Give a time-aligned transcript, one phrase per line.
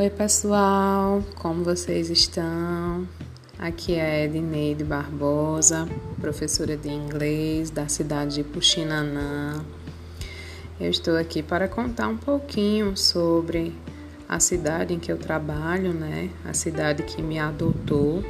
[0.00, 3.06] Oi, pessoal, como vocês estão?
[3.58, 5.86] Aqui é Edneide Barbosa,
[6.18, 9.62] professora de inglês da cidade de Puxinanã.
[10.80, 13.74] Eu estou aqui para contar um pouquinho sobre
[14.26, 16.30] a cidade em que eu trabalho, né?
[16.46, 18.24] A cidade que me adotou.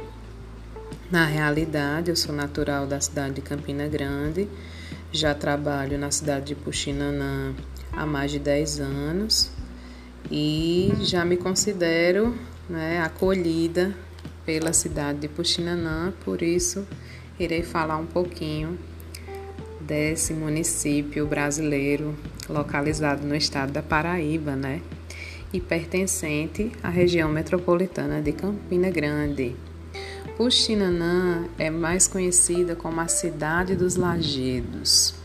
[1.09, 4.45] Na realidade, eu sou natural da cidade de Campina Grande,
[5.09, 7.55] já trabalho na cidade de Puxinanã
[7.93, 9.61] há mais de 10 anos
[10.31, 12.33] e já me considero
[12.69, 13.93] né, acolhida
[14.45, 16.87] pela cidade de Puxinanã, por isso
[17.37, 18.79] irei falar um pouquinho
[19.81, 22.15] desse município brasileiro
[22.47, 24.81] localizado no estado da Paraíba, né?
[25.51, 29.53] E pertencente à região metropolitana de Campina Grande.
[30.37, 35.20] Puxinanã é mais conhecida como a cidade dos lajedos.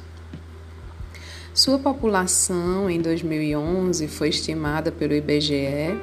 [1.56, 5.98] Sua população em 2011 foi estimada pelo IBGE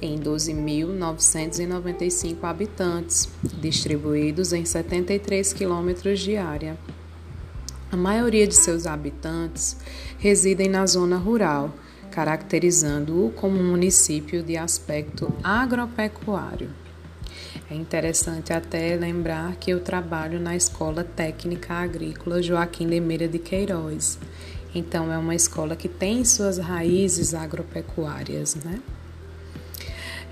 [0.00, 3.28] em 12.995 habitantes,
[3.60, 6.78] distribuídos em 73 quilômetros de área.
[7.90, 9.76] A maioria de seus habitantes
[10.16, 11.74] residem na zona rural,
[12.12, 16.70] caracterizando-o como um município de aspecto agropecuário.
[17.68, 24.20] É interessante até lembrar que eu trabalho na Escola Técnica Agrícola Joaquim de de Queiroz
[24.74, 28.80] então, é uma escola que tem suas raízes agropecuárias, né?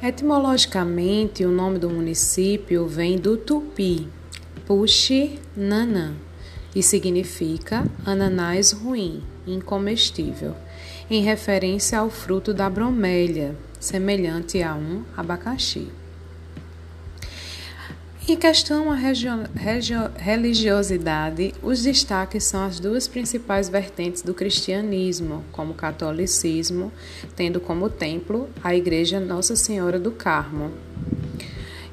[0.03, 4.07] Etimologicamente, o nome do município vem do tupi,
[4.67, 6.15] puxi nanã,
[6.75, 10.55] e significa ananás ruim, incomestível,
[11.09, 15.89] em referência ao fruto da bromélia, semelhante a um abacaxi.
[18.29, 18.97] Em questão à
[20.17, 26.91] religiosidade, os destaques são as duas principais vertentes do cristianismo, como o catolicismo,
[27.37, 30.73] tendo como templo a Igreja Nossa Senhora do Carmo,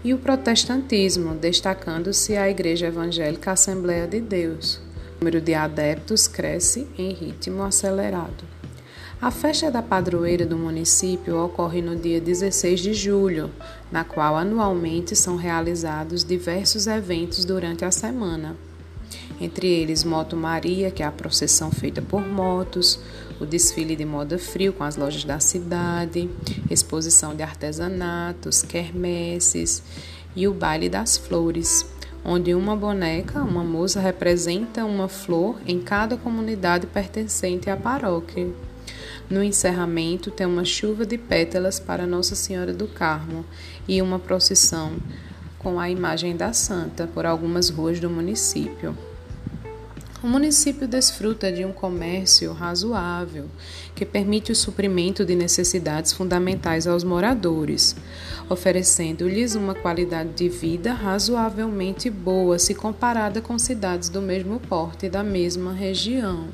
[0.03, 4.77] e o protestantismo, destacando-se a Igreja Evangélica Assembleia de Deus.
[4.77, 8.43] O número de adeptos cresce em ritmo acelerado.
[9.23, 13.49] A festa da padroeira do município ocorre no dia 16 de julho,
[13.89, 18.53] na qual anualmente são realizados diversos eventos durante a semana.
[19.39, 22.99] Entre eles, Moto Maria, que é a procissão feita por motos,
[23.39, 26.29] o desfile de moda frio com as lojas da cidade,
[26.69, 29.81] exposição de artesanatos, quermesses
[30.35, 31.85] e o baile das flores,
[32.25, 38.51] onde uma boneca, uma moça, representa uma flor em cada comunidade pertencente à paróquia.
[39.29, 43.45] No encerramento, tem uma chuva de pétalas para Nossa Senhora do Carmo
[43.87, 44.97] e uma procissão
[45.57, 48.95] com a imagem da Santa por algumas ruas do município.
[50.23, 53.49] O município desfruta de um comércio razoável,
[53.93, 57.93] que permite o suprimento de necessidades fundamentais aos moradores,
[58.49, 65.09] oferecendo-lhes uma qualidade de vida razoavelmente boa se comparada com cidades do mesmo porte e
[65.09, 66.47] da mesma região.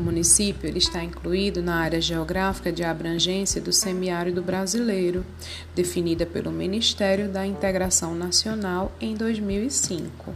[0.00, 5.26] O município ele está incluído na área geográfica de abrangência do semiárido brasileiro,
[5.74, 10.34] definida pelo Ministério da Integração Nacional em 2005.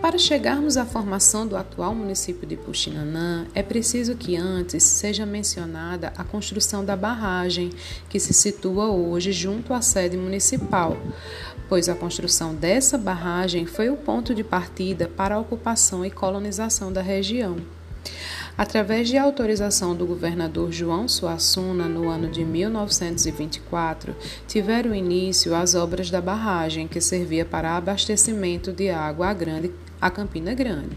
[0.00, 6.12] Para chegarmos à formação do atual município de Puxinanã, é preciso que antes seja mencionada
[6.16, 7.70] a construção da barragem,
[8.08, 10.96] que se situa hoje junto à sede municipal,
[11.68, 16.92] pois a construção dessa barragem foi o ponto de partida para a ocupação e colonização
[16.92, 17.56] da região.
[18.56, 24.14] Através de autorização do governador João Suassuna, no ano de 1924,
[24.46, 30.08] tiveram início as obras da barragem, que servia para abastecimento de água a, grande, a
[30.08, 30.96] Campina Grande.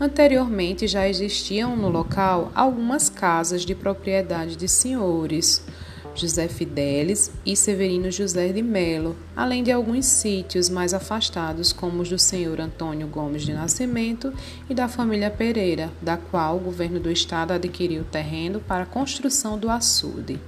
[0.00, 5.64] Anteriormente já existiam no local algumas casas de propriedade de senhores,
[6.14, 12.08] José Fidelis e Severino José de Melo, além de alguns sítios mais afastados, como os
[12.08, 14.32] do senhor Antônio Gomes de Nascimento
[14.68, 19.58] e da família Pereira, da qual o governo do estado adquiriu terreno para a construção
[19.58, 20.38] do açude.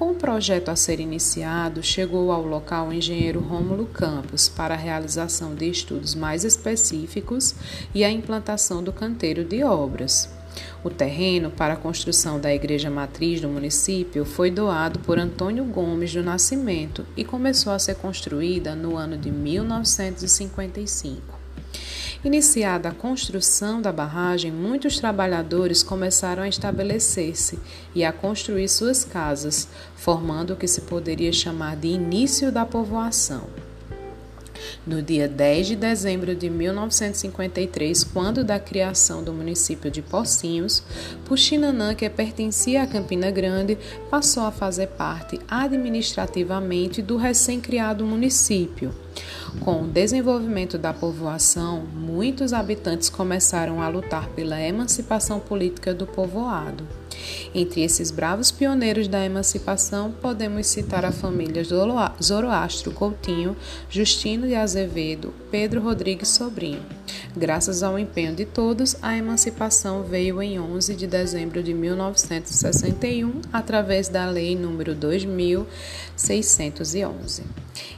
[0.00, 4.78] Com o projeto a ser iniciado, chegou ao local o engenheiro Rômulo Campos para a
[4.78, 7.54] realização de estudos mais específicos
[7.94, 10.39] e a implantação do canteiro de obras.
[10.82, 16.12] O terreno para a construção da igreja matriz do município foi doado por Antônio Gomes
[16.12, 21.40] do Nascimento e começou a ser construída no ano de 1955.
[22.22, 27.58] Iniciada a construção da barragem, muitos trabalhadores começaram a estabelecer-se
[27.94, 29.66] e a construir suas casas,
[29.96, 33.48] formando o que se poderia chamar de início da povoação.
[34.86, 40.82] No dia 10 de dezembro de 1953, quando da criação do município de Pocinhos,
[41.24, 43.78] Puxinanã, que pertencia a Campina Grande,
[44.10, 48.94] passou a fazer parte administrativamente do recém-criado município.
[49.60, 56.86] Com o desenvolvimento da povoação, muitos habitantes começaram a lutar pela emancipação política do povoado.
[57.54, 61.62] Entre esses bravos pioneiros da emancipação, podemos citar a família
[62.22, 63.56] Zoroastro Coutinho,
[63.88, 66.84] Justino de Azevedo, Pedro Rodrigues Sobrinho.
[67.36, 74.08] Graças ao empenho de todos, a emancipação veio em 11 de dezembro de 1961, através
[74.08, 77.44] da Lei número 2611.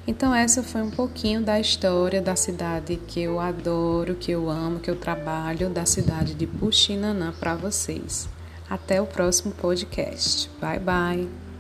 [0.07, 4.81] Então essa foi um pouquinho da história da cidade que eu adoro, que eu amo,
[4.81, 8.29] que eu trabalho, da cidade de Puxinanã para vocês.
[8.73, 10.49] Até o próximo podcast.
[10.59, 11.52] Bye bye.